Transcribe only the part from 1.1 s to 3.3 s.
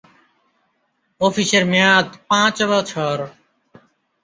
অফিসের মেয়াদ পাঁচ বছর।